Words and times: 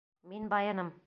—Мин 0.29 0.49
байыным! 0.53 0.91